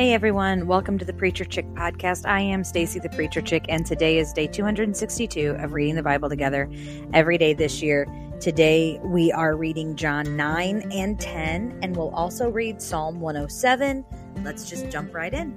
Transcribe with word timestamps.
Hey 0.00 0.14
everyone, 0.14 0.66
welcome 0.66 0.96
to 0.96 1.04
the 1.04 1.12
Preacher 1.12 1.44
Chick 1.44 1.66
podcast. 1.74 2.26
I 2.26 2.40
am 2.40 2.64
Stacy 2.64 2.98
the 3.00 3.10
Preacher 3.10 3.42
Chick 3.42 3.66
and 3.68 3.84
today 3.84 4.16
is 4.18 4.32
day 4.32 4.46
262 4.46 5.56
of 5.58 5.74
reading 5.74 5.94
the 5.94 6.02
Bible 6.02 6.30
together 6.30 6.70
every 7.12 7.36
day 7.36 7.52
this 7.52 7.82
year. 7.82 8.06
Today 8.40 8.98
we 9.04 9.30
are 9.30 9.56
reading 9.56 9.96
John 9.96 10.38
9 10.38 10.90
and 10.90 11.20
10 11.20 11.80
and 11.82 11.94
we'll 11.94 12.14
also 12.14 12.48
read 12.48 12.80
Psalm 12.80 13.20
107. 13.20 14.02
Let's 14.42 14.70
just 14.70 14.88
jump 14.88 15.14
right 15.14 15.34
in. 15.34 15.52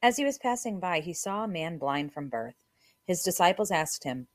As 0.00 0.16
he 0.16 0.24
was 0.24 0.38
passing 0.38 0.80
by, 0.80 1.00
he 1.00 1.12
saw 1.12 1.44
a 1.44 1.48
man 1.48 1.76
blind 1.76 2.14
from 2.14 2.30
birth. 2.30 2.56
His 3.04 3.22
disciples 3.22 3.70
asked 3.70 4.04
him, 4.04 4.28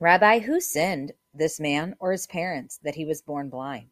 Rabbi, 0.00 0.40
who 0.40 0.60
sinned, 0.60 1.12
this 1.32 1.60
man 1.60 1.94
or 2.00 2.10
his 2.10 2.26
parents, 2.26 2.80
that 2.82 2.96
he 2.96 3.04
was 3.04 3.22
born 3.22 3.48
blind? 3.48 3.90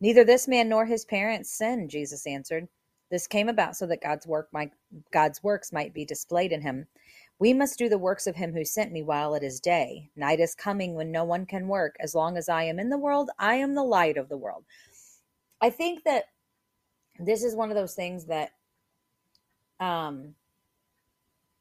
Neither 0.00 0.24
this 0.24 0.48
man 0.48 0.68
nor 0.68 0.86
his 0.86 1.04
parents 1.04 1.50
sinned, 1.50 1.90
Jesus 1.90 2.26
answered. 2.26 2.68
This 3.10 3.26
came 3.26 3.48
about 3.48 3.76
so 3.76 3.86
that 3.86 4.02
God's 4.02 4.26
work 4.26 4.48
might 4.52 4.72
God's 5.12 5.42
works 5.42 5.72
might 5.72 5.92
be 5.92 6.04
displayed 6.04 6.52
in 6.52 6.62
him. 6.62 6.86
We 7.38 7.52
must 7.52 7.78
do 7.78 7.88
the 7.88 7.98
works 7.98 8.26
of 8.26 8.36
him 8.36 8.52
who 8.52 8.64
sent 8.64 8.92
me 8.92 9.02
while 9.02 9.34
it 9.34 9.42
is 9.42 9.60
day. 9.60 10.10
Night 10.14 10.40
is 10.40 10.54
coming 10.54 10.94
when 10.94 11.10
no 11.10 11.24
one 11.24 11.46
can 11.46 11.68
work. 11.68 11.96
As 12.00 12.14
long 12.14 12.36
as 12.36 12.48
I 12.48 12.64
am 12.64 12.78
in 12.78 12.90
the 12.90 12.98
world, 12.98 13.30
I 13.38 13.56
am 13.56 13.74
the 13.74 13.82
light 13.82 14.16
of 14.16 14.28
the 14.28 14.36
world. 14.36 14.64
I 15.60 15.70
think 15.70 16.04
that 16.04 16.24
this 17.18 17.42
is 17.42 17.54
one 17.56 17.70
of 17.70 17.76
those 17.76 17.94
things 17.94 18.26
that 18.26 18.52
um 19.80 20.34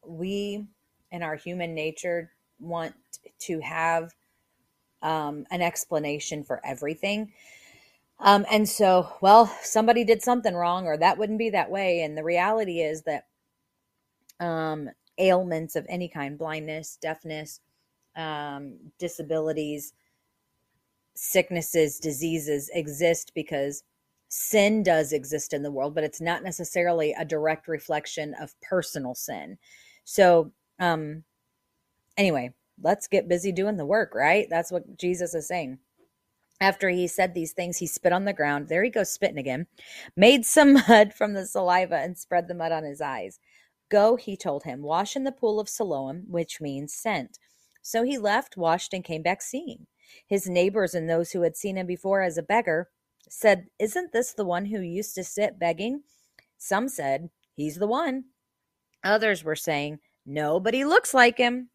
we 0.06 0.66
in 1.12 1.24
our 1.24 1.36
human 1.36 1.74
nature 1.74 2.32
want 2.60 2.94
to 3.40 3.60
have 3.60 4.12
um, 5.02 5.46
an 5.52 5.62
explanation 5.62 6.44
for 6.44 6.62
everything. 6.66 7.32
Um, 8.20 8.46
and 8.52 8.68
so, 8.70 9.14
well, 9.22 9.48
somebody 9.64 10.04
did 10.04 10.24
something 10.24 10.56
wrong, 10.56 10.88
or 10.88 10.98
that 10.98 11.18
wouldn't 11.20 11.40
be 11.40 11.52
that 11.52 11.72
way. 11.72 12.02
And 12.02 12.18
the 12.18 12.24
reality 12.24 12.82
is 12.82 13.04
that 13.04 13.26
um, 14.40 14.90
ailments 15.20 15.76
of 15.78 15.86
any 15.90 16.10
kind 16.10 16.38
blindness, 16.38 16.98
deafness, 17.02 17.62
um, 18.18 18.78
disabilities, 19.00 19.94
sicknesses, 21.16 22.00
diseases 22.00 22.70
exist 22.74 23.32
because 23.36 23.84
sin 24.30 24.84
does 24.84 25.14
exist 25.14 25.54
in 25.54 25.64
the 25.64 25.72
world, 25.72 25.96
but 25.96 26.04
it's 26.04 26.22
not 26.22 26.44
necessarily 26.44 27.14
a 27.20 27.26
direct 27.26 27.68
reflection 27.68 28.36
of 28.42 28.56
personal 28.62 29.16
sin. 29.16 29.58
So, 30.06 30.52
um, 30.80 31.24
anyway, 32.18 32.54
let's 32.82 33.08
get 33.08 33.30
busy 33.30 33.52
doing 33.52 33.78
the 33.78 33.86
work, 33.86 34.16
right? 34.16 34.48
That's 34.50 34.72
what 34.72 34.98
Jesus 34.98 35.34
is 35.36 35.48
saying. 35.48 35.80
After 36.62 36.90
he 36.90 37.08
said 37.08 37.34
these 37.34 37.54
things, 37.54 37.78
he 37.78 37.88
spit 37.88 38.12
on 38.12 38.26
the 38.26 38.34
ground. 38.34 38.68
There 38.68 38.84
he 38.84 38.90
goes, 38.90 39.12
spitting 39.12 39.38
again. 39.38 39.68
Made 40.16 40.46
some 40.46 40.74
mud 40.88 41.14
from 41.14 41.34
the 41.34 41.46
saliva 41.46 41.96
and 41.96 42.18
spread 42.18 42.48
the 42.48 42.54
mud 42.54 42.72
on 42.72 42.84
his 42.84 43.02
eyes. 43.02 43.40
Go, 43.90 44.18
he 44.18 44.38
told 44.38 44.64
him, 44.64 44.84
wash 44.84 45.16
in 45.16 45.24
the 45.24 45.32
pool 45.32 45.60
of 45.60 45.70
Siloam, 45.70 46.26
which 46.28 46.62
means 46.62 46.94
sent. 46.94 47.40
So 47.82 48.04
he 48.04 48.18
left, 48.18 48.58
washed, 48.58 48.94
and 48.94 49.04
came 49.04 49.24
back 49.24 49.42
seeing. 49.42 49.88
His 50.28 50.48
neighbors 50.48 50.94
and 50.94 51.10
those 51.10 51.32
who 51.32 51.42
had 51.42 51.56
seen 51.56 51.78
him 51.78 51.88
before 51.88 52.22
as 52.22 52.38
a 52.38 52.44
beggar 52.44 52.90
said, 53.30 53.68
Isn't 53.80 54.12
this 54.12 54.34
the 54.34 54.46
one 54.46 54.66
who 54.66 54.82
used 54.82 55.16
to 55.16 55.24
sit 55.24 55.60
begging? 55.60 56.04
Some 56.58 56.90
said, 56.90 57.30
He's 57.56 57.78
the 57.78 57.88
one. 57.88 58.26
Others 59.04 59.44
were 59.44 59.56
saying, 59.56 60.00
No, 60.26 60.60
but 60.60 60.74
he 60.74 60.86
looks 60.86 61.14
like 61.14 61.38
him. 61.38 61.70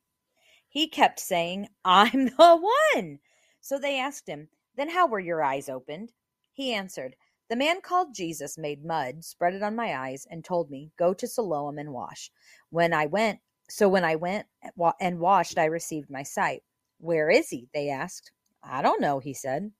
He 0.68 0.88
kept 0.88 1.20
saying, 1.20 1.68
I'm 1.84 2.26
the 2.38 2.70
one. 2.94 3.18
So 3.60 3.78
they 3.78 3.98
asked 3.98 4.28
him, 4.28 4.48
then 4.76 4.90
how 4.90 5.06
were 5.06 5.20
your 5.20 5.42
eyes 5.42 5.68
opened? 5.68 6.12
He 6.52 6.72
answered, 6.72 7.16
The 7.48 7.56
man 7.56 7.80
called 7.80 8.14
Jesus 8.14 8.58
made 8.58 8.84
mud, 8.84 9.24
spread 9.24 9.54
it 9.54 9.62
on 9.62 9.76
my 9.76 9.96
eyes, 9.96 10.26
and 10.30 10.44
told 10.44 10.70
me, 10.70 10.92
Go 10.96 11.14
to 11.14 11.26
Siloam 11.26 11.78
and 11.78 11.92
wash. 11.92 12.30
When 12.70 12.92
I 12.92 13.06
went, 13.06 13.40
so 13.68 13.88
when 13.88 14.04
I 14.04 14.16
went 14.16 14.46
eh, 14.62 14.90
and 15.00 15.18
washed, 15.18 15.58
I 15.58 15.66
received 15.66 16.10
my 16.10 16.22
sight. 16.22 16.62
Where 16.98 17.30
is 17.30 17.48
he? 17.48 17.68
They 17.74 17.90
asked. 17.90 18.30
I 18.62 18.82
don't 18.82 19.00
know, 19.00 19.18
he 19.18 19.34
said. 19.34 19.70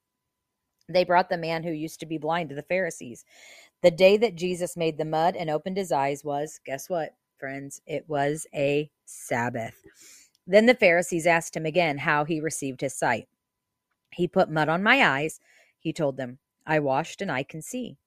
They 0.89 1.05
brought 1.05 1.31
the 1.31 1.39
man 1.39 1.63
who 1.63 1.71
used 1.71 2.01
to 2.01 2.07
be 2.07 2.19
blind 2.19 2.51
to 2.51 2.55
the 2.55 2.63
Pharisees. 2.63 3.25
The 3.83 3.91
day 3.91 4.17
that 4.19 4.35
Jesus 4.35 4.77
made 4.77 4.99
the 4.99 5.05
mud 5.05 5.37
and 5.37 5.49
opened 5.49 5.77
his 5.77 5.93
eyes 5.93 6.25
was, 6.25 6.61
guess 6.65 6.91
what, 6.91 7.15
friends? 7.39 7.81
It 7.87 8.05
was 8.09 8.47
a 8.55 8.91
Sabbath. 9.07 9.75
Then 10.47 10.67
the 10.67 10.75
Pharisees 10.75 11.27
asked 11.27 11.57
him 11.57 11.65
again 11.65 11.99
how 11.99 12.25
he 12.25 12.41
received 12.41 12.83
his 12.83 12.95
sight. 12.95 13.29
He 14.15 14.29
put 14.29 14.51
mud 14.51 14.69
on 14.69 14.83
my 14.83 15.03
eyes. 15.03 15.41
He 15.79 15.93
told 15.93 16.17
them, 16.17 16.39
I 16.67 16.79
washed 16.79 17.21
and 17.21 17.31
I 17.31 17.43
can 17.43 17.63
see. 17.63 17.99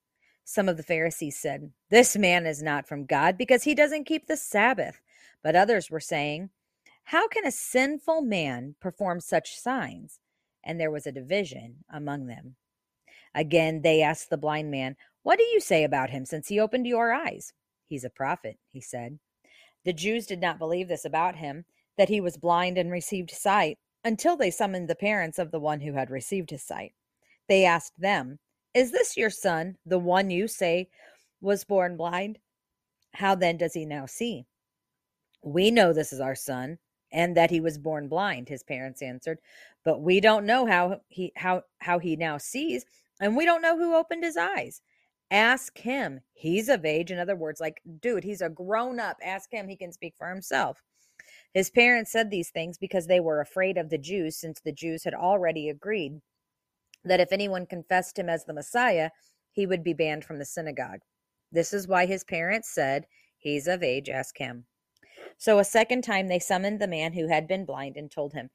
Some 0.43 0.69
of 0.69 0.77
the 0.77 0.83
Pharisees 0.83 1.37
said, 1.37 1.71
This 1.89 2.15
man 2.15 2.45
is 2.45 2.63
not 2.63 2.87
from 2.87 3.05
God 3.05 3.37
because 3.37 3.63
he 3.63 3.75
doesn't 3.75 4.05
keep 4.05 4.27
the 4.27 4.37
Sabbath. 4.37 5.01
But 5.43 5.55
others 5.55 5.91
were 5.91 5.99
saying, 5.99 6.49
How 7.03 7.27
can 7.27 7.45
a 7.45 7.51
sinful 7.51 8.21
man 8.21 8.75
perform 8.79 9.19
such 9.19 9.59
signs? 9.59 10.19
And 10.63 10.79
there 10.79 10.91
was 10.91 11.05
a 11.05 11.11
division 11.11 11.83
among 11.91 12.27
them. 12.27 12.55
Again, 13.35 13.81
they 13.81 14.01
asked 14.01 14.29
the 14.29 14.37
blind 14.37 14.71
man, 14.71 14.95
What 15.23 15.37
do 15.37 15.43
you 15.43 15.59
say 15.59 15.83
about 15.83 16.09
him 16.09 16.25
since 16.25 16.47
he 16.47 16.59
opened 16.59 16.87
your 16.87 17.13
eyes? 17.13 17.53
He's 17.85 18.03
a 18.03 18.09
prophet, 18.09 18.57
he 18.69 18.81
said. 18.81 19.19
The 19.85 19.93
Jews 19.93 20.25
did 20.25 20.41
not 20.41 20.59
believe 20.59 20.87
this 20.87 21.05
about 21.05 21.35
him, 21.35 21.65
that 21.97 22.09
he 22.09 22.21
was 22.21 22.37
blind 22.37 22.77
and 22.77 22.91
received 22.91 23.31
sight 23.31 23.77
until 24.07 24.37
they 24.37 24.49
summoned 24.49 24.87
the 24.87 24.95
parents 24.95 25.37
of 25.37 25.51
the 25.51 25.59
one 25.59 25.81
who 25.81 25.91
had 25.91 26.09
received 26.09 26.49
his 26.49 26.63
sight. 26.63 26.93
They 27.49 27.65
asked 27.65 27.99
them, 27.99 28.39
Is 28.73 28.89
this 28.89 29.17
your 29.17 29.29
son, 29.29 29.75
the 29.85 29.99
one 29.99 30.29
you 30.29 30.47
say 30.47 30.87
was 31.41 31.65
born 31.65 31.97
blind? 31.97 32.39
How 33.13 33.35
then 33.35 33.57
does 33.57 33.73
he 33.73 33.85
now 33.85 34.05
see? 34.05 34.45
We 35.43 35.71
know 35.71 35.91
this 35.91 36.13
is 36.13 36.21
our 36.21 36.35
son, 36.35 36.77
and 37.11 37.35
that 37.35 37.51
he 37.51 37.59
was 37.59 37.77
born 37.77 38.07
blind, 38.07 38.47
his 38.47 38.63
parents 38.63 39.01
answered, 39.01 39.39
but 39.83 40.01
we 40.01 40.21
don't 40.21 40.45
know 40.45 40.65
how 40.65 41.01
he 41.09 41.33
how 41.35 41.63
how 41.79 41.99
he 41.99 42.15
now 42.15 42.37
sees, 42.37 42.85
and 43.19 43.35
we 43.35 43.45
don't 43.45 43.61
know 43.61 43.77
who 43.77 43.93
opened 43.95 44.23
his 44.23 44.37
eyes. 44.37 44.81
Ask 45.31 45.77
him. 45.77 46.21
He's 46.33 46.69
of 46.69 46.85
age. 46.85 47.11
In 47.11 47.19
other 47.19 47.35
words, 47.35 47.59
like, 47.59 47.81
dude, 48.01 48.23
he's 48.23 48.41
a 48.41 48.49
grown 48.49 48.99
up. 48.99 49.17
Ask 49.21 49.51
him. 49.51 49.67
He 49.67 49.75
can 49.75 49.91
speak 49.91 50.15
for 50.17 50.29
himself. 50.29 50.81
His 51.53 51.69
parents 51.69 52.11
said 52.11 52.29
these 52.29 52.49
things 52.49 52.77
because 52.77 53.07
they 53.07 53.19
were 53.19 53.41
afraid 53.41 53.77
of 53.77 53.89
the 53.89 53.97
Jews, 53.97 54.37
since 54.37 54.59
the 54.59 54.71
Jews 54.71 55.03
had 55.03 55.13
already 55.13 55.69
agreed 55.69 56.21
that 57.03 57.19
if 57.19 57.31
anyone 57.31 57.65
confessed 57.65 58.19
him 58.19 58.29
as 58.29 58.45
the 58.45 58.53
Messiah, 58.53 59.11
he 59.51 59.65
would 59.65 59.83
be 59.83 59.93
banned 59.93 60.23
from 60.23 60.39
the 60.39 60.45
synagogue. 60.45 60.99
This 61.51 61.73
is 61.73 61.87
why 61.87 62.05
his 62.05 62.23
parents 62.23 62.69
said, 62.69 63.05
He's 63.37 63.67
of 63.67 63.81
age, 63.81 64.09
ask 64.09 64.37
him. 64.37 64.65
So 65.37 65.59
a 65.59 65.63
second 65.63 66.03
time 66.03 66.27
they 66.27 66.39
summoned 66.39 66.79
the 66.79 66.87
man 66.87 67.13
who 67.13 67.27
had 67.27 67.47
been 67.47 67.65
blind 67.65 67.95
and 67.95 68.11
told 68.11 68.33
him, 68.33 68.49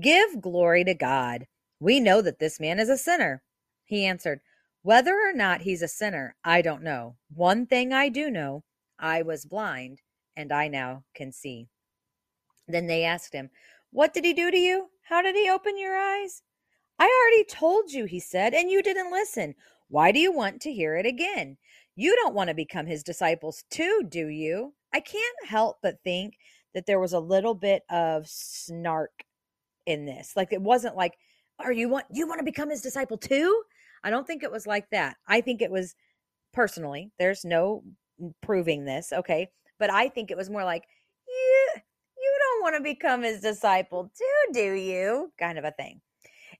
Give 0.00 0.40
glory 0.40 0.84
to 0.84 0.94
God. 0.94 1.46
We 1.80 2.00
know 2.00 2.22
that 2.22 2.38
this 2.38 2.60
man 2.60 2.78
is 2.78 2.88
a 2.88 2.96
sinner. 2.96 3.42
He 3.84 4.04
answered, 4.04 4.40
Whether 4.82 5.14
or 5.14 5.32
not 5.32 5.62
he's 5.62 5.82
a 5.82 5.88
sinner, 5.88 6.36
I 6.44 6.62
don't 6.62 6.82
know. 6.82 7.16
One 7.34 7.66
thing 7.66 7.92
I 7.92 8.08
do 8.08 8.30
know 8.30 8.64
I 8.98 9.22
was 9.22 9.44
blind, 9.44 10.00
and 10.36 10.52
I 10.52 10.68
now 10.68 11.04
can 11.14 11.32
see. 11.32 11.68
Then 12.68 12.86
they 12.86 13.04
asked 13.04 13.32
him, 13.32 13.50
What 13.90 14.12
did 14.14 14.24
he 14.24 14.32
do 14.32 14.50
to 14.50 14.56
you? 14.56 14.90
How 15.08 15.22
did 15.22 15.36
he 15.36 15.48
open 15.48 15.78
your 15.78 15.96
eyes? 15.96 16.42
I 16.98 17.04
already 17.04 17.44
told 17.44 17.92
you, 17.92 18.06
he 18.06 18.20
said, 18.20 18.54
and 18.54 18.70
you 18.70 18.82
didn't 18.82 19.12
listen. 19.12 19.54
Why 19.88 20.12
do 20.12 20.18
you 20.18 20.32
want 20.32 20.60
to 20.62 20.72
hear 20.72 20.96
it 20.96 21.06
again? 21.06 21.58
You 21.94 22.16
don't 22.16 22.34
want 22.34 22.48
to 22.48 22.54
become 22.54 22.86
his 22.86 23.02
disciples 23.02 23.64
too, 23.70 24.02
do 24.08 24.28
you? 24.28 24.74
I 24.92 25.00
can't 25.00 25.46
help 25.46 25.76
but 25.82 26.02
think 26.02 26.34
that 26.74 26.86
there 26.86 27.00
was 27.00 27.12
a 27.12 27.20
little 27.20 27.54
bit 27.54 27.82
of 27.90 28.26
snark 28.26 29.24
in 29.86 30.04
this. 30.04 30.32
Like 30.36 30.52
it 30.52 30.60
wasn't 30.60 30.96
like, 30.96 31.14
are 31.58 31.72
you 31.72 31.88
want 31.88 32.06
you 32.12 32.26
want 32.26 32.38
to 32.40 32.44
become 32.44 32.70
his 32.70 32.82
disciple 32.82 33.16
too? 33.16 33.62
I 34.04 34.10
don't 34.10 34.26
think 34.26 34.42
it 34.42 34.52
was 34.52 34.66
like 34.66 34.90
that. 34.90 35.16
I 35.26 35.40
think 35.40 35.62
it 35.62 35.70
was 35.70 35.94
personally, 36.52 37.12
there's 37.18 37.44
no 37.44 37.82
mm, 38.20 38.32
proving 38.42 38.84
this, 38.84 39.12
okay? 39.12 39.48
But 39.78 39.90
I 39.90 40.08
think 40.08 40.30
it 40.30 40.36
was 40.36 40.50
more 40.50 40.64
like, 40.64 40.84
want 42.66 42.76
to 42.76 42.82
become 42.82 43.22
his 43.22 43.40
disciple 43.40 44.10
too, 44.18 44.52
do 44.52 44.72
you? 44.72 45.30
Kind 45.38 45.56
of 45.56 45.64
a 45.64 45.70
thing. 45.70 46.00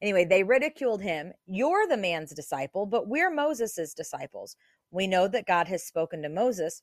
Anyway, 0.01 0.25
they 0.25 0.45
ridiculed 0.45 1.03
him. 1.03 1.33
You're 1.47 1.89
the 1.89 1.97
man's 1.97 2.33
disciple, 2.33 2.87
but 2.87 3.09
we're 3.09 3.31
Moses's 3.31 3.93
disciples. 3.93 4.55
We 4.93 5.09
know 5.09 5.27
that 5.27 5.49
God 5.49 5.67
has 5.67 5.83
spoken 5.83 6.23
to 6.23 6.29
Moses, 6.29 6.83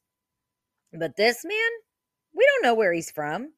but 0.92 1.16
this 1.16 1.46
man, 1.46 1.56
we 2.36 2.46
don't 2.46 2.64
know 2.64 2.76
where 2.76 2.92
he's 2.92 3.12
from. 3.12 3.54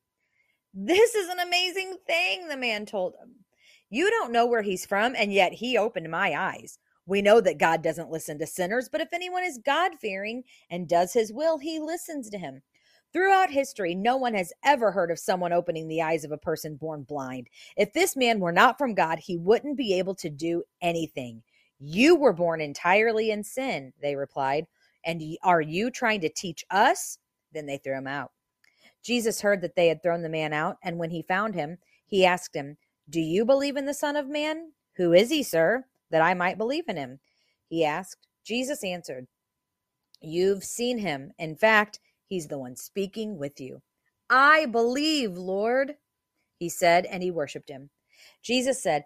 This 0.72 1.16
is 1.16 1.30
an 1.30 1.40
amazing 1.40 1.98
thing, 2.06 2.48
the 2.48 2.58
man 2.58 2.86
told 2.86 3.16
him. 3.20 3.34
You 3.90 4.12
don't 4.12 4.32
know 4.32 4.46
where 4.46 4.62
he's 4.62 4.86
from, 4.86 5.16
and 5.18 5.34
yet 5.34 5.54
he 5.54 5.80
opened 5.80 6.12
my 6.12 6.36
eyes. 6.40 6.78
We 7.08 7.24
know 7.24 7.42
that 7.42 7.58
God 7.58 7.82
doesn't 7.82 8.12
listen 8.12 8.38
to 8.38 8.46
sinners, 8.46 8.88
but 8.92 9.02
if 9.02 9.14
anyone 9.14 9.44
is 9.44 9.60
God 9.66 9.94
fearing 10.00 10.44
and 10.70 10.88
does 10.88 11.14
his 11.14 11.34
will, 11.34 11.58
he 11.58 11.80
listens 11.80 12.30
to 12.30 12.38
him. 12.38 12.62
Throughout 13.16 13.50
history, 13.50 13.96
no 13.96 14.18
one 14.18 14.34
has 14.34 14.52
ever 14.66 14.92
heard 14.92 15.10
of 15.10 15.18
someone 15.18 15.54
opening 15.54 15.88
the 15.88 16.02
eyes 16.02 16.26
of 16.26 16.34
a 16.34 16.38
person 16.38 16.76
born 16.76 17.04
blind. 17.04 17.48
If 17.78 17.94
this 17.94 18.18
man 18.18 18.42
were 18.42 18.52
not 18.52 18.78
from 18.78 18.94
God, 18.94 19.20
he 19.20 19.38
wouldn't 19.38 19.78
be 19.78 19.94
able 19.94 20.16
to 20.16 20.30
do 20.30 20.64
anything. 20.82 21.42
You 21.80 22.18
were 22.18 22.34
born 22.34 22.60
entirely 22.60 23.32
in 23.32 23.42
sin, 23.42 23.94
they 24.02 24.18
replied. 24.18 24.68
And 25.06 25.24
are 25.44 25.62
you 25.62 25.92
trying 25.92 26.20
to 26.22 26.30
teach 26.30 26.66
us? 26.70 27.18
Then 27.54 27.68
they 27.68 27.78
threw 27.78 27.98
him 27.98 28.06
out. 28.06 28.34
Jesus 29.02 29.40
heard 29.40 29.62
that 29.62 29.78
they 29.78 29.88
had 29.88 30.04
thrown 30.04 30.22
the 30.22 30.28
man 30.28 30.52
out, 30.52 30.76
and 30.84 30.98
when 30.98 31.12
he 31.12 31.22
found 31.22 31.56
him, 31.56 31.78
he 32.06 32.26
asked 32.26 32.54
him, 32.54 32.76
Do 33.10 33.22
you 33.22 33.46
believe 33.46 33.78
in 33.78 33.86
the 33.86 33.94
Son 33.94 34.18
of 34.18 34.28
Man? 34.28 34.74
Who 34.98 35.14
is 35.14 35.30
he, 35.30 35.42
sir, 35.42 35.86
that 36.12 36.22
I 36.22 36.34
might 36.34 36.58
believe 36.58 36.90
in 36.90 36.98
him? 36.98 37.20
He 37.70 37.86
asked. 37.86 38.28
Jesus 38.44 38.84
answered, 38.84 39.28
You've 40.20 40.66
seen 40.66 40.98
him. 40.98 41.32
In 41.40 41.56
fact, 41.56 42.02
he's 42.28 42.48
the 42.48 42.58
one 42.60 42.76
speaking 42.76 43.38
with 43.38 43.60
you. 43.60 43.82
I 44.30 44.66
believe, 44.66 45.38
Lord, 45.38 45.96
he 46.58 46.70
said, 46.70 47.06
and 47.06 47.22
he 47.22 47.32
worshiped 47.32 47.70
him. 47.70 47.90
Jesus 48.42 48.82
said, 48.82 49.04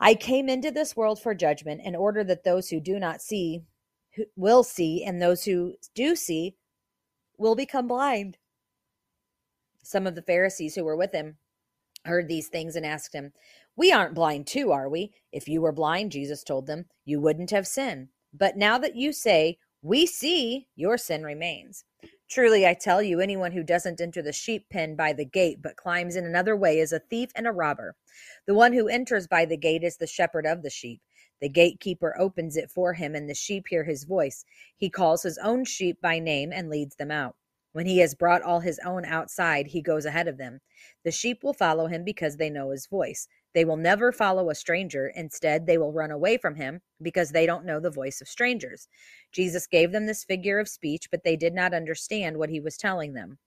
I 0.00 0.14
came 0.14 0.48
into 0.48 0.70
this 0.70 0.96
world 0.96 1.20
for 1.20 1.34
judgment 1.34 1.80
in 1.84 1.96
order 1.96 2.22
that 2.24 2.44
those 2.44 2.68
who 2.68 2.80
do 2.80 2.98
not 2.98 3.20
see 3.20 3.62
will 4.36 4.62
see, 4.62 5.04
and 5.04 5.20
those 5.20 5.44
who 5.44 5.74
do 5.94 6.16
see 6.16 6.56
will 7.36 7.54
become 7.54 7.88
blind. 7.88 8.36
Some 9.82 10.06
of 10.06 10.14
the 10.14 10.22
Pharisees 10.22 10.74
who 10.74 10.84
were 10.84 10.96
with 10.96 11.12
him 11.12 11.36
heard 12.04 12.28
these 12.28 12.48
things 12.48 12.76
and 12.76 12.86
asked 12.86 13.14
him, 13.14 13.32
We 13.76 13.92
aren't 13.92 14.14
blind 14.14 14.46
too, 14.46 14.72
are 14.72 14.88
we? 14.88 15.12
If 15.32 15.48
you 15.48 15.60
were 15.60 15.72
blind, 15.72 16.12
Jesus 16.12 16.42
told 16.42 16.66
them, 16.66 16.86
you 17.04 17.20
wouldn't 17.20 17.50
have 17.50 17.66
sin. 17.66 18.08
But 18.32 18.56
now 18.56 18.78
that 18.78 18.96
you 18.96 19.12
say, 19.12 19.58
We 19.82 20.06
see, 20.06 20.68
your 20.76 20.96
sin 20.98 21.22
remains. 21.22 21.84
Truly, 22.28 22.66
I 22.66 22.74
tell 22.74 23.02
you, 23.02 23.20
anyone 23.20 23.52
who 23.52 23.62
doesn't 23.62 24.02
enter 24.02 24.20
the 24.20 24.34
sheep 24.34 24.68
pen 24.68 24.96
by 24.96 25.14
the 25.14 25.24
gate, 25.24 25.62
but 25.62 25.76
climbs 25.76 26.14
in 26.14 26.26
another 26.26 26.54
way, 26.54 26.78
is 26.78 26.92
a 26.92 26.98
thief 26.98 27.30
and 27.34 27.46
a 27.46 27.52
robber. 27.52 27.96
The 28.46 28.54
one 28.54 28.74
who 28.74 28.86
enters 28.86 29.26
by 29.26 29.46
the 29.46 29.56
gate 29.56 29.82
is 29.82 29.96
the 29.96 30.06
shepherd 30.06 30.44
of 30.44 30.62
the 30.62 30.68
sheep. 30.68 31.00
The 31.40 31.48
gatekeeper 31.48 32.14
opens 32.18 32.58
it 32.58 32.70
for 32.70 32.92
him, 32.92 33.14
and 33.14 33.30
the 33.30 33.34
sheep 33.34 33.68
hear 33.68 33.84
his 33.84 34.04
voice. 34.04 34.44
He 34.76 34.90
calls 34.90 35.22
his 35.22 35.38
own 35.38 35.64
sheep 35.64 36.02
by 36.02 36.18
name 36.18 36.52
and 36.52 36.68
leads 36.68 36.96
them 36.96 37.10
out. 37.10 37.34
When 37.72 37.86
he 37.86 37.98
has 37.98 38.14
brought 38.14 38.42
all 38.42 38.60
his 38.60 38.80
own 38.84 39.06
outside, 39.06 39.68
he 39.68 39.80
goes 39.80 40.04
ahead 40.04 40.28
of 40.28 40.36
them. 40.36 40.60
The 41.04 41.12
sheep 41.12 41.42
will 41.42 41.54
follow 41.54 41.86
him 41.86 42.04
because 42.04 42.36
they 42.36 42.50
know 42.50 42.70
his 42.70 42.86
voice. 42.86 43.26
They 43.58 43.64
will 43.64 43.76
never 43.76 44.12
follow 44.12 44.50
a 44.50 44.54
stranger. 44.54 45.08
Instead, 45.16 45.66
they 45.66 45.78
will 45.78 45.92
run 45.92 46.12
away 46.12 46.36
from 46.36 46.54
him 46.54 46.80
because 47.02 47.30
they 47.32 47.44
don't 47.44 47.64
know 47.64 47.80
the 47.80 47.90
voice 47.90 48.20
of 48.20 48.28
strangers. 48.28 48.86
Jesus 49.32 49.66
gave 49.66 49.90
them 49.90 50.06
this 50.06 50.22
figure 50.22 50.60
of 50.60 50.68
speech, 50.68 51.10
but 51.10 51.24
they 51.24 51.34
did 51.34 51.54
not 51.54 51.74
understand 51.74 52.36
what 52.36 52.50
he 52.50 52.60
was 52.60 52.76
telling 52.76 53.14
them. 53.14 53.38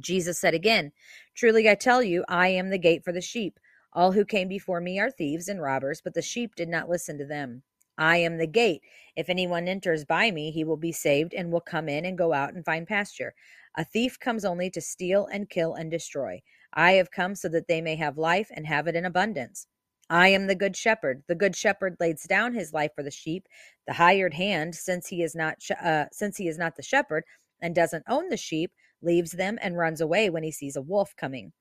Jesus 0.00 0.38
said 0.38 0.54
again, 0.54 0.90
Truly 1.34 1.68
I 1.68 1.74
tell 1.74 2.02
you, 2.02 2.24
I 2.30 2.48
am 2.48 2.70
the 2.70 2.78
gate 2.78 3.04
for 3.04 3.12
the 3.12 3.20
sheep. 3.20 3.60
All 3.92 4.12
who 4.12 4.24
came 4.24 4.48
before 4.48 4.80
me 4.80 4.98
are 4.98 5.10
thieves 5.10 5.48
and 5.48 5.60
robbers, 5.60 6.00
but 6.02 6.14
the 6.14 6.22
sheep 6.22 6.54
did 6.54 6.70
not 6.70 6.88
listen 6.88 7.18
to 7.18 7.26
them. 7.26 7.62
I 7.98 8.16
am 8.16 8.38
the 8.38 8.46
gate. 8.46 8.80
If 9.16 9.28
anyone 9.28 9.68
enters 9.68 10.06
by 10.06 10.30
me, 10.30 10.50
he 10.50 10.64
will 10.64 10.78
be 10.78 10.92
saved 10.92 11.34
and 11.34 11.52
will 11.52 11.60
come 11.60 11.90
in 11.90 12.06
and 12.06 12.16
go 12.16 12.32
out 12.32 12.54
and 12.54 12.64
find 12.64 12.86
pasture. 12.86 13.34
A 13.76 13.84
thief 13.84 14.18
comes 14.18 14.46
only 14.46 14.70
to 14.70 14.80
steal 14.80 15.28
and 15.30 15.50
kill 15.50 15.74
and 15.74 15.90
destroy. 15.90 16.40
I 16.76 16.92
have 16.92 17.10
come 17.10 17.34
so 17.34 17.48
that 17.48 17.66
they 17.66 17.80
may 17.80 17.96
have 17.96 18.18
life 18.18 18.50
and 18.54 18.66
have 18.66 18.86
it 18.86 18.94
in 18.94 19.06
abundance. 19.06 19.66
I 20.08 20.28
am 20.28 20.46
the 20.46 20.54
good 20.54 20.76
shepherd. 20.76 21.24
The 21.26 21.34
good 21.34 21.56
shepherd 21.56 21.96
lays 21.98 22.22
down 22.24 22.54
his 22.54 22.72
life 22.72 22.92
for 22.94 23.02
the 23.02 23.10
sheep. 23.10 23.48
The 23.88 23.94
hired 23.94 24.34
hand, 24.34 24.74
since 24.74 25.08
he 25.08 25.22
is 25.22 25.34
not 25.34 25.56
uh, 25.82 26.04
since 26.12 26.36
he 26.36 26.46
is 26.46 26.58
not 26.58 26.76
the 26.76 26.82
shepherd 26.82 27.24
and 27.60 27.74
doesn't 27.74 28.04
own 28.06 28.28
the 28.28 28.36
sheep, 28.36 28.70
leaves 29.02 29.32
them 29.32 29.58
and 29.62 29.76
runs 29.76 30.00
away 30.00 30.30
when 30.30 30.44
he 30.44 30.52
sees 30.52 30.76
a 30.76 30.82
wolf 30.82 31.16
coming. 31.16 31.52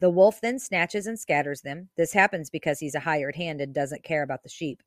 The 0.00 0.08
wolf 0.08 0.40
then 0.40 0.58
snatches 0.58 1.06
and 1.06 1.18
scatters 1.18 1.60
them. 1.60 1.90
This 1.96 2.12
happens 2.12 2.48
because 2.48 2.78
he's 2.78 2.94
a 2.94 3.00
hired 3.00 3.36
hand 3.36 3.60
and 3.60 3.74
doesn't 3.74 4.04
care 4.04 4.22
about 4.22 4.42
the 4.42 4.48
sheep. 4.48 4.82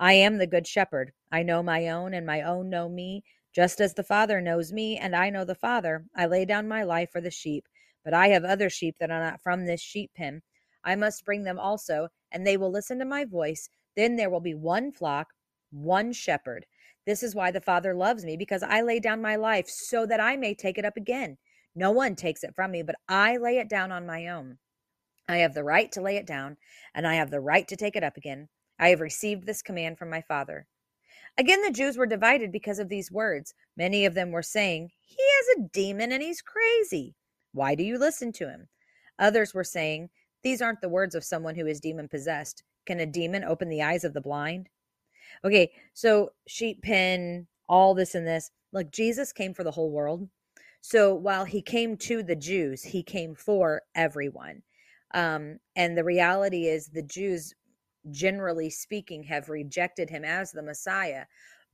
I 0.00 0.14
am 0.14 0.38
the 0.38 0.46
good 0.46 0.66
shepherd. 0.66 1.12
I 1.30 1.42
know 1.44 1.62
my 1.62 1.88
own, 1.88 2.14
and 2.14 2.26
my 2.26 2.42
own 2.42 2.70
know 2.70 2.88
me, 2.88 3.22
just 3.54 3.80
as 3.80 3.94
the 3.94 4.02
Father 4.02 4.40
knows 4.40 4.72
me, 4.72 4.96
and 4.96 5.14
I 5.14 5.30
know 5.30 5.44
the 5.44 5.54
Father. 5.54 6.04
I 6.16 6.26
lay 6.26 6.44
down 6.44 6.66
my 6.66 6.82
life 6.82 7.10
for 7.12 7.20
the 7.20 7.30
sheep. 7.30 7.66
But 8.04 8.14
I 8.14 8.28
have 8.28 8.44
other 8.44 8.70
sheep 8.70 8.96
that 9.00 9.10
are 9.10 9.20
not 9.20 9.40
from 9.40 9.66
this 9.66 9.80
sheep 9.80 10.10
pen. 10.14 10.42
I 10.84 10.96
must 10.96 11.24
bring 11.24 11.44
them 11.44 11.58
also, 11.58 12.08
and 12.32 12.46
they 12.46 12.56
will 12.56 12.70
listen 12.70 12.98
to 12.98 13.04
my 13.04 13.24
voice. 13.24 13.68
Then 13.96 14.16
there 14.16 14.30
will 14.30 14.40
be 14.40 14.54
one 14.54 14.92
flock, 14.92 15.28
one 15.70 16.12
shepherd. 16.12 16.66
This 17.06 17.22
is 17.22 17.34
why 17.34 17.50
the 17.50 17.60
Father 17.60 17.94
loves 17.94 18.24
me, 18.24 18.36
because 18.36 18.62
I 18.62 18.82
lay 18.82 19.00
down 19.00 19.20
my 19.20 19.36
life 19.36 19.68
so 19.68 20.06
that 20.06 20.20
I 20.20 20.36
may 20.36 20.54
take 20.54 20.78
it 20.78 20.84
up 20.84 20.96
again. 20.96 21.36
No 21.74 21.90
one 21.90 22.16
takes 22.16 22.44
it 22.44 22.54
from 22.54 22.70
me, 22.70 22.82
but 22.82 22.96
I 23.08 23.36
lay 23.36 23.58
it 23.58 23.68
down 23.68 23.92
on 23.92 24.06
my 24.06 24.28
own. 24.28 24.58
I 25.28 25.38
have 25.38 25.54
the 25.54 25.64
right 25.64 25.92
to 25.92 26.00
lay 26.00 26.16
it 26.16 26.26
down, 26.26 26.56
and 26.94 27.06
I 27.06 27.14
have 27.14 27.30
the 27.30 27.40
right 27.40 27.68
to 27.68 27.76
take 27.76 27.96
it 27.96 28.04
up 28.04 28.16
again. 28.16 28.48
I 28.78 28.88
have 28.88 29.00
received 29.00 29.46
this 29.46 29.62
command 29.62 29.98
from 29.98 30.10
my 30.10 30.22
Father. 30.22 30.66
Again, 31.36 31.62
the 31.62 31.70
Jews 31.70 31.96
were 31.96 32.06
divided 32.06 32.50
because 32.50 32.78
of 32.78 32.88
these 32.88 33.12
words. 33.12 33.54
Many 33.76 34.06
of 34.06 34.14
them 34.14 34.30
were 34.30 34.42
saying, 34.42 34.90
He 35.04 35.22
has 35.22 35.58
a 35.58 35.68
demon 35.68 36.12
and 36.12 36.22
he's 36.22 36.42
crazy. 36.42 37.14
Why 37.52 37.74
do 37.74 37.82
you 37.82 37.98
listen 37.98 38.32
to 38.32 38.48
him? 38.48 38.68
Others 39.18 39.54
were 39.54 39.64
saying, 39.64 40.10
These 40.42 40.62
aren't 40.62 40.80
the 40.80 40.88
words 40.88 41.14
of 41.14 41.24
someone 41.24 41.54
who 41.54 41.66
is 41.66 41.80
demon 41.80 42.08
possessed. 42.08 42.62
Can 42.86 43.00
a 43.00 43.06
demon 43.06 43.44
open 43.44 43.68
the 43.68 43.82
eyes 43.82 44.04
of 44.04 44.14
the 44.14 44.20
blind? 44.20 44.68
Okay, 45.44 45.70
so 45.94 46.30
sheep 46.46 46.82
pen, 46.82 47.46
all 47.68 47.94
this 47.94 48.14
and 48.14 48.26
this. 48.26 48.50
Look, 48.72 48.90
Jesus 48.92 49.32
came 49.32 49.54
for 49.54 49.64
the 49.64 49.70
whole 49.70 49.90
world. 49.90 50.28
So 50.80 51.14
while 51.14 51.44
he 51.44 51.60
came 51.60 51.96
to 51.98 52.22
the 52.22 52.36
Jews, 52.36 52.82
he 52.82 53.02
came 53.02 53.34
for 53.34 53.82
everyone. 53.94 54.62
Um, 55.14 55.58
and 55.76 55.96
the 55.96 56.04
reality 56.04 56.66
is, 56.66 56.88
the 56.88 57.02
Jews, 57.02 57.54
generally 58.10 58.70
speaking, 58.70 59.22
have 59.24 59.48
rejected 59.48 60.10
him 60.10 60.24
as 60.24 60.52
the 60.52 60.62
Messiah, 60.62 61.24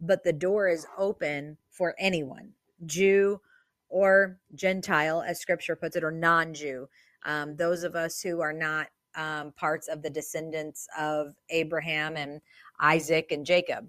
but 0.00 0.24
the 0.24 0.32
door 0.32 0.68
is 0.68 0.86
open 0.98 1.58
for 1.70 1.94
anyone 1.98 2.52
Jew, 2.86 3.40
or 3.88 4.38
Gentile, 4.54 5.22
as 5.22 5.40
scripture 5.40 5.76
puts 5.76 5.96
it, 5.96 6.04
or 6.04 6.10
non 6.10 6.54
Jew. 6.54 6.88
Um, 7.24 7.56
those 7.56 7.84
of 7.84 7.94
us 7.94 8.20
who 8.20 8.40
are 8.40 8.52
not 8.52 8.88
um, 9.16 9.52
parts 9.52 9.88
of 9.88 10.02
the 10.02 10.10
descendants 10.10 10.86
of 10.98 11.34
Abraham 11.50 12.16
and 12.16 12.40
Isaac 12.80 13.30
and 13.30 13.46
Jacob. 13.46 13.88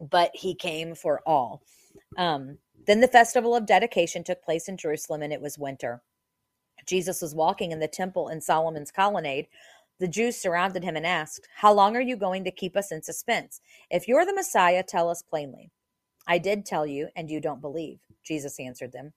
But 0.00 0.30
he 0.34 0.54
came 0.54 0.94
for 0.94 1.20
all. 1.26 1.62
Um, 2.16 2.58
then 2.86 3.00
the 3.00 3.08
festival 3.08 3.54
of 3.54 3.66
dedication 3.66 4.24
took 4.24 4.42
place 4.42 4.68
in 4.68 4.76
Jerusalem, 4.76 5.22
and 5.22 5.32
it 5.32 5.40
was 5.40 5.58
winter. 5.58 6.02
Jesus 6.86 7.22
was 7.22 7.34
walking 7.34 7.70
in 7.70 7.78
the 7.78 7.88
temple 7.88 8.28
in 8.28 8.40
Solomon's 8.40 8.90
colonnade. 8.90 9.46
The 10.00 10.08
Jews 10.08 10.36
surrounded 10.36 10.82
him 10.82 10.96
and 10.96 11.06
asked, 11.06 11.46
How 11.56 11.72
long 11.72 11.96
are 11.96 12.00
you 12.00 12.16
going 12.16 12.42
to 12.44 12.50
keep 12.50 12.76
us 12.76 12.90
in 12.90 13.02
suspense? 13.02 13.60
If 13.90 14.08
you're 14.08 14.26
the 14.26 14.34
Messiah, 14.34 14.82
tell 14.82 15.08
us 15.08 15.22
plainly. 15.22 15.70
I 16.26 16.38
did 16.38 16.64
tell 16.64 16.86
you, 16.86 17.08
and 17.16 17.30
you 17.30 17.40
don't 17.40 17.60
believe. 17.60 17.98
Jesus 18.24 18.60
answered 18.60 18.92
them. 18.92 19.12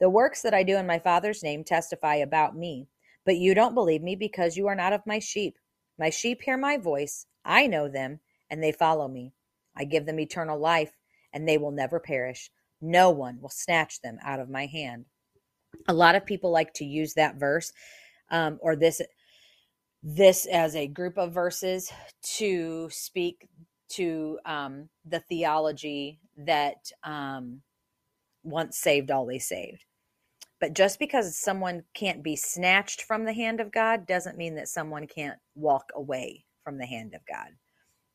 The 0.00 0.10
works 0.10 0.42
that 0.42 0.54
I 0.54 0.62
do 0.62 0.76
in 0.76 0.86
my 0.86 0.98
Father's 0.98 1.42
name 1.42 1.64
testify 1.64 2.16
about 2.16 2.56
me, 2.56 2.88
but 3.24 3.36
you 3.36 3.54
don't 3.54 3.74
believe 3.74 4.02
me 4.02 4.16
because 4.16 4.56
you 4.56 4.66
are 4.66 4.74
not 4.74 4.92
of 4.92 5.06
my 5.06 5.18
sheep. 5.18 5.58
My 5.98 6.10
sheep 6.10 6.42
hear 6.42 6.56
my 6.56 6.78
voice, 6.78 7.26
I 7.44 7.66
know 7.66 7.88
them, 7.88 8.20
and 8.50 8.62
they 8.62 8.72
follow 8.72 9.08
me. 9.08 9.32
I 9.76 9.84
give 9.84 10.06
them 10.06 10.18
eternal 10.18 10.58
life, 10.58 10.92
and 11.32 11.46
they 11.46 11.58
will 11.58 11.70
never 11.70 12.00
perish. 12.00 12.50
No 12.80 13.10
one 13.10 13.40
will 13.40 13.50
snatch 13.50 14.00
them 14.00 14.18
out 14.24 14.40
of 14.40 14.48
my 14.48 14.66
hand. 14.66 15.04
A 15.88 15.94
lot 15.94 16.14
of 16.14 16.26
people 16.26 16.50
like 16.50 16.72
to 16.74 16.84
use 16.84 17.14
that 17.14 17.36
verse 17.36 17.72
um, 18.30 18.58
or 18.62 18.76
this 18.76 19.00
this 20.02 20.46
as 20.46 20.74
a 20.76 20.86
group 20.86 21.18
of 21.18 21.32
verses 21.32 21.92
to 22.22 22.88
speak 22.90 23.46
to 23.90 24.38
um, 24.46 24.88
the 25.04 25.20
theology 25.20 26.20
that 26.36 26.90
um, 27.04 27.62
once 28.42 28.78
saved, 28.78 29.10
always 29.10 29.46
saved. 29.46 29.84
But 30.60 30.74
just 30.74 30.98
because 30.98 31.38
someone 31.38 31.84
can't 31.94 32.22
be 32.22 32.36
snatched 32.36 33.02
from 33.02 33.24
the 33.24 33.32
hand 33.32 33.60
of 33.60 33.72
God 33.72 34.06
doesn't 34.06 34.36
mean 34.36 34.56
that 34.56 34.68
someone 34.68 35.06
can't 35.06 35.38
walk 35.54 35.90
away 35.94 36.44
from 36.62 36.78
the 36.78 36.86
hand 36.86 37.14
of 37.14 37.20
God. 37.26 37.48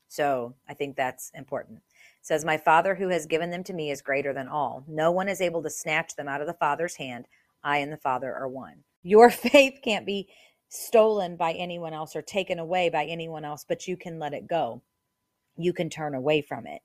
So 0.08 0.56
I 0.70 0.76
think 0.76 0.96
that's 0.96 1.32
important. 1.34 1.80
It 1.80 1.84
says, 2.22 2.46
My 2.46 2.58
Father 2.58 2.96
who 2.96 3.10
has 3.10 3.26
given 3.26 3.50
them 3.50 3.64
to 3.66 3.74
me 3.74 3.90
is 3.90 4.02
greater 4.02 4.34
than 4.34 4.48
all. 4.48 4.84
No 4.88 5.12
one 5.12 5.28
is 5.28 5.42
able 5.42 5.64
to 5.64 5.70
snatch 5.70 6.16
them 6.16 6.28
out 6.28 6.42
of 6.42 6.48
the 6.48 6.54
Father's 6.54 6.96
hand. 6.96 7.26
I 7.64 7.80
and 7.80 7.92
the 7.92 7.98
Father 7.98 8.34
are 8.34 8.48
one. 8.48 8.84
Your 9.04 9.30
faith 9.32 9.80
can't 9.84 10.06
be 10.06 10.30
stolen 10.70 11.36
by 11.36 11.54
anyone 11.54 11.94
else 11.94 12.16
or 12.16 12.22
taken 12.22 12.60
away 12.60 12.90
by 12.90 13.06
anyone 13.06 13.44
else, 13.44 13.66
but 13.68 13.88
you 13.88 13.98
can 13.98 14.20
let 14.20 14.34
it 14.34 14.48
go. 14.48 14.82
You 15.58 15.74
can 15.74 15.90
turn 15.90 16.16
away 16.16 16.42
from 16.42 16.68
it. 16.68 16.82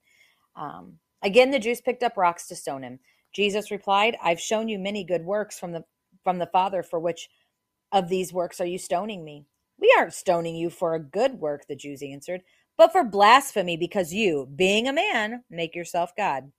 Um, 0.55 0.99
again, 1.21 1.51
the 1.51 1.59
Jews 1.59 1.81
picked 1.81 2.03
up 2.03 2.17
rocks 2.17 2.47
to 2.47 2.55
stone 2.55 2.83
him. 2.83 2.99
Jesus 3.33 3.71
replied, 3.71 4.17
I've 4.21 4.39
shown 4.39 4.67
you 4.67 4.77
many 4.79 5.03
good 5.03 5.23
works 5.23 5.57
from 5.57 5.71
the 5.71 5.83
from 6.23 6.37
the 6.37 6.47
Father, 6.47 6.83
for 6.83 6.99
which 6.99 7.29
of 7.91 8.09
these 8.09 8.33
works 8.33 8.61
are 8.61 8.65
you 8.65 8.77
stoning 8.77 9.23
me? 9.23 9.45
We 9.79 9.93
aren't 9.97 10.13
stoning 10.13 10.55
you 10.55 10.69
for 10.69 10.93
a 10.93 10.99
good 10.99 11.39
work, 11.39 11.65
the 11.67 11.75
Jews 11.75 12.03
answered, 12.03 12.41
but 12.77 12.91
for 12.91 13.03
blasphemy, 13.03 13.77
because 13.77 14.13
you, 14.13 14.47
being 14.55 14.87
a 14.87 14.93
man, 14.93 15.43
make 15.49 15.75
yourself 15.75 16.15
God. 16.15 16.51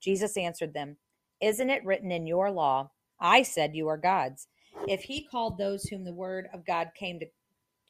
Jesus 0.00 0.36
answered 0.36 0.72
them, 0.72 0.96
Isn't 1.40 1.70
it 1.70 1.84
written 1.84 2.10
in 2.10 2.26
your 2.26 2.50
law, 2.50 2.90
I 3.20 3.42
said 3.42 3.76
you 3.76 3.88
are 3.88 3.98
gods? 3.98 4.48
If 4.88 5.02
he 5.02 5.26
called 5.26 5.58
those 5.58 5.84
whom 5.84 6.04
the 6.04 6.14
word 6.14 6.48
of 6.54 6.64
God 6.66 6.90
came 6.94 7.20
to 7.20 7.26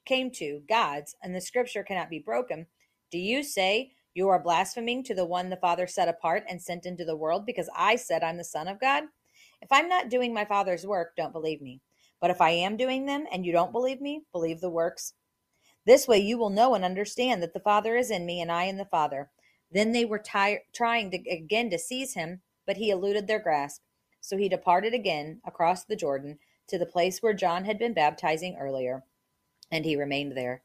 came 0.06 0.30
to 0.32 0.62
gods, 0.68 1.14
and 1.22 1.34
the 1.34 1.40
scripture 1.40 1.84
cannot 1.84 2.10
be 2.10 2.18
broken, 2.18 2.66
Do 3.10 3.18
you 3.18 3.42
say 3.42 3.92
you 4.14 4.28
are 4.28 4.42
blaspheming 4.42 5.02
to 5.04 5.14
the 5.14 5.24
one 5.24 5.50
the 5.50 5.56
Father 5.56 5.86
set 5.86 6.08
apart 6.08 6.44
and 6.48 6.60
sent 6.60 6.86
into 6.86 7.04
the 7.04 7.16
world 7.16 7.46
because 7.46 7.68
I 7.76 7.96
said 7.96 8.22
I'm 8.22 8.36
the 8.36 8.44
Son 8.44 8.68
of 8.68 8.80
God? 8.80 9.04
If 9.60 9.68
I'm 9.70 9.88
not 9.88 10.08
doing 10.08 10.32
my 10.32 10.44
Father's 10.44 10.86
work, 10.86 11.14
don't 11.16 11.32
believe 11.32 11.60
me. 11.60 11.80
But 12.20 12.30
if 12.30 12.40
I 12.40 12.50
am 12.50 12.76
doing 12.76 13.06
them 13.06 13.26
and 13.32 13.44
you 13.44 13.52
don't 13.52 13.72
believe 13.72 14.00
me, 14.00 14.22
believe 14.32 14.60
the 14.60 14.70
works. 14.70 15.14
This 15.86 16.06
way 16.06 16.18
you 16.18 16.38
will 16.38 16.50
know 16.50 16.74
and 16.74 16.84
understand 16.84 17.42
that 17.42 17.54
the 17.54 17.60
Father 17.60 17.96
is 17.96 18.10
in 18.10 18.26
me 18.26 18.40
and 18.40 18.52
I 18.52 18.64
in 18.64 18.76
the 18.76 18.84
Father. 18.84 19.30
Then 19.70 19.92
they 19.92 20.04
were 20.04 20.18
try- 20.18 20.62
trying 20.72 21.10
to, 21.10 21.18
again 21.30 21.70
to 21.70 21.78
seize 21.78 22.14
him, 22.14 22.42
but 22.66 22.76
he 22.76 22.90
eluded 22.90 23.26
their 23.26 23.38
grasp. 23.38 23.82
So 24.20 24.36
he 24.36 24.48
departed 24.48 24.92
again 24.92 25.40
across 25.46 25.84
the 25.84 25.96
Jordan 25.96 26.38
to 26.68 26.78
the 26.78 26.86
place 26.86 27.22
where 27.22 27.32
John 27.32 27.64
had 27.64 27.78
been 27.78 27.94
baptizing 27.94 28.56
earlier, 28.60 29.04
and 29.70 29.84
he 29.84 29.96
remained 29.96 30.36
there. 30.36 30.62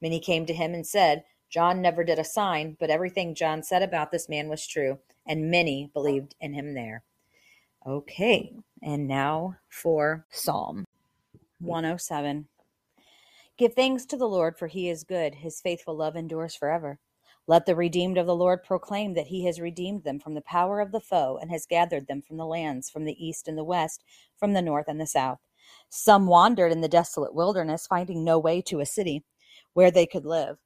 Many 0.00 0.20
came 0.20 0.46
to 0.46 0.52
him 0.52 0.74
and 0.74 0.86
said, 0.86 1.24
John 1.50 1.80
never 1.80 2.04
did 2.04 2.18
a 2.18 2.24
sign, 2.24 2.76
but 2.78 2.90
everything 2.90 3.34
John 3.34 3.62
said 3.62 3.82
about 3.82 4.10
this 4.10 4.28
man 4.28 4.48
was 4.48 4.66
true, 4.66 4.98
and 5.26 5.50
many 5.50 5.90
believed 5.92 6.34
in 6.40 6.52
him 6.52 6.74
there. 6.74 7.02
Okay, 7.86 8.52
and 8.82 9.08
now 9.08 9.56
for 9.68 10.26
Psalm 10.30 10.84
107. 11.60 12.46
Give 13.56 13.72
thanks 13.72 14.04
to 14.06 14.16
the 14.16 14.28
Lord, 14.28 14.58
for 14.58 14.68
he 14.68 14.88
is 14.88 15.04
good. 15.04 15.34
His 15.34 15.60
faithful 15.60 15.96
love 15.96 16.16
endures 16.16 16.54
forever. 16.54 16.98
Let 17.46 17.64
the 17.64 17.74
redeemed 17.74 18.18
of 18.18 18.26
the 18.26 18.36
Lord 18.36 18.62
proclaim 18.62 19.14
that 19.14 19.28
he 19.28 19.46
has 19.46 19.58
redeemed 19.58 20.04
them 20.04 20.20
from 20.20 20.34
the 20.34 20.42
power 20.42 20.80
of 20.80 20.92
the 20.92 21.00
foe 21.00 21.38
and 21.40 21.50
has 21.50 21.64
gathered 21.64 22.06
them 22.06 22.20
from 22.20 22.36
the 22.36 22.46
lands, 22.46 22.90
from 22.90 23.04
the 23.04 23.26
east 23.26 23.48
and 23.48 23.56
the 23.56 23.64
west, 23.64 24.04
from 24.36 24.52
the 24.52 24.60
north 24.60 24.84
and 24.86 25.00
the 25.00 25.06
south. 25.06 25.38
Some 25.88 26.26
wandered 26.26 26.72
in 26.72 26.82
the 26.82 26.88
desolate 26.88 27.34
wilderness, 27.34 27.86
finding 27.86 28.22
no 28.22 28.38
way 28.38 28.60
to 28.62 28.80
a 28.80 28.86
city 28.86 29.24
where 29.72 29.90
they 29.90 30.04
could 30.04 30.26
live. 30.26 30.58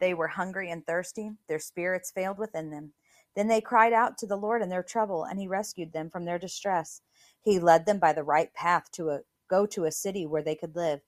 They 0.00 0.14
were 0.14 0.28
hungry 0.28 0.70
and 0.70 0.86
thirsty, 0.86 1.32
their 1.48 1.58
spirits 1.58 2.10
failed 2.10 2.38
within 2.38 2.70
them. 2.70 2.92
Then 3.34 3.48
they 3.48 3.60
cried 3.60 3.92
out 3.92 4.18
to 4.18 4.26
the 4.26 4.36
Lord 4.36 4.62
in 4.62 4.68
their 4.68 4.82
trouble, 4.82 5.24
and 5.24 5.38
he 5.38 5.48
rescued 5.48 5.92
them 5.92 6.10
from 6.10 6.24
their 6.24 6.38
distress. 6.38 7.02
He 7.40 7.58
led 7.58 7.86
them 7.86 7.98
by 7.98 8.12
the 8.12 8.24
right 8.24 8.52
path 8.54 8.90
to 8.92 9.10
a, 9.10 9.20
go 9.48 9.66
to 9.66 9.84
a 9.84 9.92
city 9.92 10.26
where 10.26 10.42
they 10.42 10.54
could 10.54 10.74
live. 10.74 11.00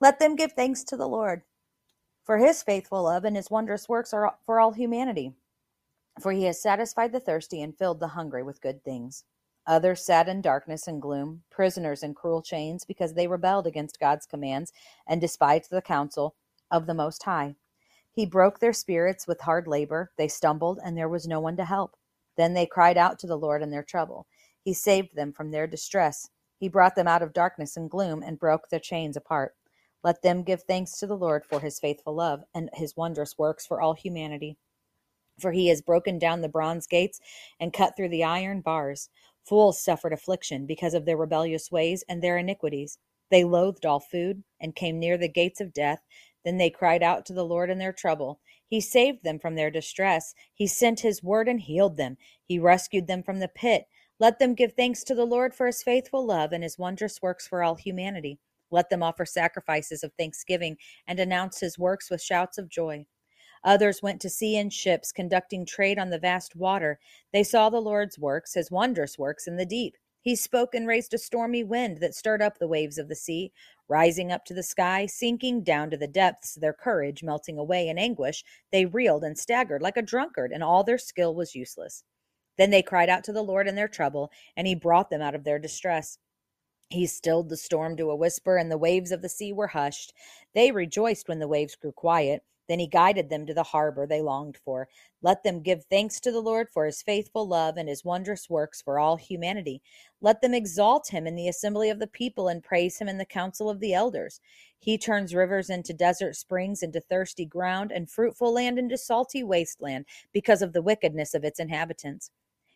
Let 0.00 0.18
them 0.18 0.36
give 0.36 0.52
thanks 0.52 0.84
to 0.84 0.96
the 0.96 1.08
Lord, 1.08 1.42
for 2.24 2.38
his 2.38 2.62
faithful 2.62 3.04
love 3.04 3.24
and 3.24 3.36
his 3.36 3.50
wondrous 3.50 3.88
works 3.88 4.12
are 4.12 4.36
for 4.44 4.60
all 4.60 4.72
humanity. 4.72 5.32
For 6.20 6.32
he 6.32 6.44
has 6.44 6.60
satisfied 6.60 7.12
the 7.12 7.20
thirsty 7.20 7.62
and 7.62 7.76
filled 7.76 8.00
the 8.00 8.08
hungry 8.08 8.42
with 8.42 8.60
good 8.60 8.84
things. 8.84 9.24
Others 9.66 10.04
sat 10.04 10.28
in 10.28 10.40
darkness 10.40 10.88
and 10.88 11.00
gloom, 11.00 11.42
prisoners 11.50 12.02
in 12.02 12.14
cruel 12.14 12.42
chains, 12.42 12.84
because 12.84 13.14
they 13.14 13.26
rebelled 13.26 13.66
against 13.66 14.00
God's 14.00 14.26
commands 14.26 14.72
and 15.06 15.20
despised 15.20 15.70
the 15.70 15.82
counsel 15.82 16.34
of 16.70 16.86
the 16.86 16.94
Most 16.94 17.22
High. 17.22 17.54
He 18.18 18.26
broke 18.26 18.58
their 18.58 18.72
spirits 18.72 19.28
with 19.28 19.42
hard 19.42 19.68
labor. 19.68 20.10
They 20.18 20.26
stumbled, 20.26 20.80
and 20.84 20.98
there 20.98 21.08
was 21.08 21.28
no 21.28 21.38
one 21.38 21.56
to 21.56 21.64
help. 21.64 21.94
Then 22.36 22.52
they 22.52 22.66
cried 22.66 22.96
out 22.96 23.16
to 23.20 23.28
the 23.28 23.38
Lord 23.38 23.62
in 23.62 23.70
their 23.70 23.84
trouble. 23.84 24.26
He 24.64 24.74
saved 24.74 25.14
them 25.14 25.32
from 25.32 25.52
their 25.52 25.68
distress. 25.68 26.28
He 26.58 26.68
brought 26.68 26.96
them 26.96 27.06
out 27.06 27.22
of 27.22 27.32
darkness 27.32 27.76
and 27.76 27.88
gloom 27.88 28.24
and 28.24 28.36
broke 28.36 28.70
their 28.70 28.80
chains 28.80 29.16
apart. 29.16 29.54
Let 30.02 30.22
them 30.22 30.42
give 30.42 30.64
thanks 30.64 30.98
to 30.98 31.06
the 31.06 31.16
Lord 31.16 31.44
for 31.44 31.60
his 31.60 31.78
faithful 31.78 32.12
love 32.12 32.42
and 32.52 32.70
his 32.74 32.96
wondrous 32.96 33.38
works 33.38 33.64
for 33.64 33.80
all 33.80 33.94
humanity. 33.94 34.56
For 35.38 35.52
he 35.52 35.68
has 35.68 35.80
broken 35.80 36.18
down 36.18 36.40
the 36.40 36.48
bronze 36.48 36.88
gates 36.88 37.20
and 37.60 37.72
cut 37.72 37.94
through 37.96 38.08
the 38.08 38.24
iron 38.24 38.62
bars. 38.62 39.10
Fools 39.44 39.80
suffered 39.80 40.12
affliction 40.12 40.66
because 40.66 40.92
of 40.92 41.04
their 41.04 41.16
rebellious 41.16 41.70
ways 41.70 42.02
and 42.08 42.20
their 42.20 42.36
iniquities. 42.36 42.98
They 43.30 43.44
loathed 43.44 43.86
all 43.86 44.00
food 44.00 44.42
and 44.60 44.74
came 44.74 44.98
near 44.98 45.16
the 45.18 45.28
gates 45.28 45.60
of 45.60 45.72
death. 45.72 46.02
Then 46.44 46.58
they 46.58 46.70
cried 46.70 47.02
out 47.02 47.26
to 47.26 47.32
the 47.32 47.44
Lord 47.44 47.70
in 47.70 47.78
their 47.78 47.92
trouble. 47.92 48.40
He 48.66 48.80
saved 48.80 49.24
them 49.24 49.38
from 49.38 49.54
their 49.54 49.70
distress. 49.70 50.34
He 50.54 50.66
sent 50.66 51.00
his 51.00 51.22
word 51.22 51.48
and 51.48 51.60
healed 51.60 51.96
them. 51.96 52.16
He 52.44 52.58
rescued 52.58 53.06
them 53.06 53.22
from 53.22 53.40
the 53.40 53.48
pit. 53.48 53.86
Let 54.20 54.38
them 54.38 54.54
give 54.54 54.74
thanks 54.74 55.04
to 55.04 55.14
the 55.14 55.24
Lord 55.24 55.54
for 55.54 55.66
his 55.66 55.82
faithful 55.82 56.24
love 56.24 56.52
and 56.52 56.62
his 56.62 56.78
wondrous 56.78 57.22
works 57.22 57.46
for 57.46 57.62
all 57.62 57.76
humanity. 57.76 58.38
Let 58.70 58.90
them 58.90 59.02
offer 59.02 59.24
sacrifices 59.24 60.02
of 60.02 60.12
thanksgiving 60.14 60.76
and 61.06 61.18
announce 61.18 61.60
his 61.60 61.78
works 61.78 62.10
with 62.10 62.22
shouts 62.22 62.58
of 62.58 62.68
joy. 62.68 63.06
Others 63.64 64.02
went 64.02 64.20
to 64.20 64.30
sea 64.30 64.56
in 64.56 64.70
ships, 64.70 65.12
conducting 65.12 65.66
trade 65.66 65.98
on 65.98 66.10
the 66.10 66.18
vast 66.18 66.54
water. 66.54 66.98
They 67.32 67.42
saw 67.42 67.70
the 67.70 67.80
Lord's 67.80 68.18
works, 68.18 68.54
his 68.54 68.70
wondrous 68.70 69.18
works 69.18 69.46
in 69.46 69.56
the 69.56 69.66
deep. 69.66 69.96
He 70.20 70.36
spoke 70.36 70.74
and 70.74 70.86
raised 70.86 71.14
a 71.14 71.18
stormy 71.18 71.64
wind 71.64 71.98
that 71.98 72.14
stirred 72.14 72.42
up 72.42 72.58
the 72.58 72.68
waves 72.68 72.98
of 72.98 73.08
the 73.08 73.14
sea, 73.14 73.52
rising 73.88 74.32
up 74.32 74.44
to 74.46 74.54
the 74.54 74.62
sky, 74.62 75.06
sinking 75.06 75.62
down 75.62 75.90
to 75.90 75.96
the 75.96 76.06
depths, 76.06 76.54
their 76.54 76.72
courage 76.72 77.22
melting 77.22 77.56
away 77.58 77.88
in 77.88 77.98
anguish. 77.98 78.44
They 78.70 78.84
reeled 78.84 79.24
and 79.24 79.38
staggered 79.38 79.80
like 79.80 79.96
a 79.96 80.02
drunkard, 80.02 80.52
and 80.52 80.62
all 80.62 80.84
their 80.84 80.98
skill 80.98 81.34
was 81.34 81.54
useless. 81.54 82.04
Then 82.56 82.70
they 82.70 82.82
cried 82.82 83.08
out 83.08 83.24
to 83.24 83.32
the 83.32 83.42
Lord 83.42 83.68
in 83.68 83.76
their 83.76 83.88
trouble, 83.88 84.30
and 84.56 84.66
he 84.66 84.74
brought 84.74 85.10
them 85.10 85.22
out 85.22 85.34
of 85.34 85.44
their 85.44 85.58
distress. 85.58 86.18
He 86.90 87.06
stilled 87.06 87.48
the 87.48 87.56
storm 87.56 87.96
to 87.96 88.10
a 88.10 88.16
whisper, 88.16 88.56
and 88.56 88.70
the 88.70 88.78
waves 88.78 89.12
of 89.12 89.22
the 89.22 89.28
sea 89.28 89.52
were 89.52 89.68
hushed. 89.68 90.12
They 90.54 90.72
rejoiced 90.72 91.28
when 91.28 91.38
the 91.38 91.48
waves 91.48 91.76
grew 91.76 91.92
quiet. 91.92 92.42
Then 92.68 92.78
he 92.78 92.86
guided 92.86 93.30
them 93.30 93.46
to 93.46 93.54
the 93.54 93.62
harbor 93.62 94.06
they 94.06 94.20
longed 94.20 94.58
for. 94.64 94.88
Let 95.22 95.42
them 95.42 95.62
give 95.62 95.84
thanks 95.84 96.20
to 96.20 96.30
the 96.30 96.40
Lord 96.40 96.68
for 96.68 96.84
his 96.84 97.02
faithful 97.02 97.48
love 97.48 97.76
and 97.76 97.88
his 97.88 98.04
wondrous 98.04 98.50
works 98.50 98.82
for 98.82 98.98
all 98.98 99.16
humanity. 99.16 99.80
Let 100.20 100.42
them 100.42 100.54
exalt 100.54 101.08
him 101.08 101.26
in 101.26 101.34
the 101.34 101.48
assembly 101.48 101.90
of 101.90 101.98
the 101.98 102.06
people 102.06 102.48
and 102.48 102.62
praise 102.62 102.98
him 102.98 103.08
in 103.08 103.18
the 103.18 103.24
council 103.24 103.70
of 103.70 103.80
the 103.80 103.94
elders. 103.94 104.40
He 104.78 104.98
turns 104.98 105.34
rivers 105.34 105.70
into 105.70 105.92
desert 105.92 106.36
springs, 106.36 106.82
into 106.82 107.00
thirsty 107.00 107.46
ground, 107.46 107.90
and 107.90 108.10
fruitful 108.10 108.52
land 108.52 108.78
into 108.78 108.98
salty 108.98 109.42
wasteland 109.42 110.04
because 110.32 110.62
of 110.62 110.72
the 110.72 110.82
wickedness 110.82 111.34
of 111.34 111.44
its 111.44 111.58
inhabitants. 111.58 112.30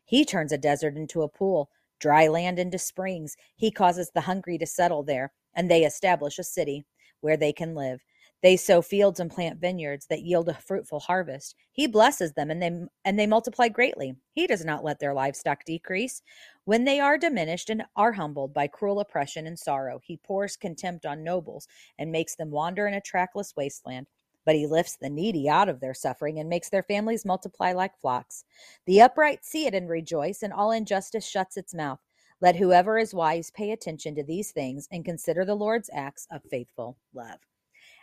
He 0.05 0.25
turns 0.25 0.53
a 0.53 0.59
desert 0.59 0.97
into 0.97 1.23
a 1.23 1.29
pool 1.29 1.71
dry 2.03 2.27
land 2.27 2.59
into 2.59 2.79
springs. 2.79 3.37
He 3.55 3.71
causes 3.71 4.11
the 4.11 4.23
hungry 4.23 4.59
to 4.59 4.67
settle 4.67 5.05
there, 5.05 5.33
and 5.55 5.71
they 5.71 5.85
establish 5.85 6.39
a 6.39 6.43
city 6.43 6.85
where 7.21 7.37
they 7.37 7.53
can 7.53 7.77
live. 7.77 8.05
They 8.43 8.57
sow 8.57 8.83
fields 8.83 9.21
and 9.21 9.31
plant 9.31 9.61
vineyards 9.61 10.07
that 10.07 10.23
yield 10.23 10.49
a 10.49 10.55
fruitful 10.55 11.01
harvest. 11.01 11.55
He 11.73 11.87
blesses 11.87 12.33
them 12.33 12.51
and 12.51 12.63
they 12.63 12.87
and 13.05 13.19
they 13.19 13.27
multiply 13.27 13.69
greatly. 13.69 14.17
He 14.33 14.47
does 14.47 14.65
not 14.65 14.85
let 14.85 14.99
their 14.99 15.15
livestock 15.15 15.65
decrease. 15.65 16.23
When 16.65 16.85
they 16.85 17.01
are 17.01 17.19
diminished 17.19 17.71
and 17.71 17.85
are 17.97 18.13
humbled 18.13 18.53
by 18.53 18.67
cruel 18.67 19.01
oppression 19.01 19.47
and 19.47 19.59
sorrow, 19.59 20.01
he 20.03 20.17
pours 20.17 20.57
contempt 20.57 21.07
on 21.07 21.25
nobles 21.25 21.69
and 21.99 22.11
makes 22.11 22.35
them 22.35 22.51
wander 22.51 22.87
in 22.87 22.95
a 22.95 23.01
trackless 23.01 23.55
wasteland 23.57 24.07
but 24.45 24.57
he 24.57 24.67
lifts 24.67 24.97
the 24.97 25.09
needy 25.09 25.49
out 25.49 25.69
of 25.69 25.81
their 25.81 25.95
suffering 25.95 26.39
and 26.39 26.49
makes 26.49 26.69
their 26.69 26.83
families 26.83 27.25
multiply 27.25 27.73
like 27.73 27.97
flocks. 28.01 28.45
The 28.87 29.01
upright 29.01 29.45
see 29.45 29.67
it 29.67 29.75
and 29.75 29.89
rejoice, 29.89 30.43
and 30.43 30.53
all 30.53 30.73
injustice 30.73 31.27
shuts 31.27 31.57
its 31.57 31.75
mouth. 31.75 32.01
Let 32.41 32.57
whoever 32.57 32.99
is 32.99 33.15
wise 33.15 33.53
pay 33.53 33.71
attention 33.71 34.17
to 34.17 34.25
these 34.25 34.51
things 34.51 34.89
and 34.91 35.05
consider 35.05 35.45
the 35.45 35.55
Lord's 35.55 35.91
acts 35.93 36.27
of 36.31 36.43
faithful 36.43 36.99
love. 37.15 37.39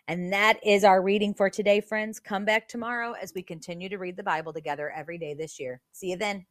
And 0.09 0.33
that 0.33 0.59
is 0.65 0.83
our 0.83 1.03
reading 1.03 1.35
for 1.35 1.51
today, 1.51 1.81
friends. 1.81 2.19
Come 2.19 2.43
back 2.43 2.67
tomorrow 2.67 3.13
as 3.13 3.33
we 3.35 3.43
continue 3.43 3.89
to 3.89 3.99
read 3.99 4.17
the 4.17 4.23
Bible 4.23 4.53
together 4.53 4.89
every 4.89 5.19
day 5.19 5.35
this 5.35 5.59
year. 5.59 5.81
See 5.93 6.09
you 6.09 6.17
then. 6.17 6.47